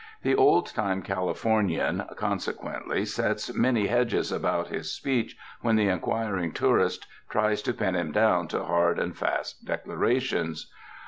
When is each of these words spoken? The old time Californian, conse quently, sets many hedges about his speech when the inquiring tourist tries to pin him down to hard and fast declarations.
The 0.23 0.33
old 0.33 0.65
time 0.73 1.03
Californian, 1.03 2.03
conse 2.17 2.51
quently, 2.59 3.05
sets 3.07 3.53
many 3.55 3.85
hedges 3.85 4.31
about 4.31 4.69
his 4.69 4.91
speech 4.91 5.37
when 5.61 5.75
the 5.75 5.89
inquiring 5.89 6.53
tourist 6.53 7.05
tries 7.29 7.61
to 7.61 7.71
pin 7.75 7.93
him 7.95 8.11
down 8.11 8.47
to 8.47 8.63
hard 8.63 8.97
and 8.97 9.15
fast 9.15 9.63
declarations. 9.63 10.73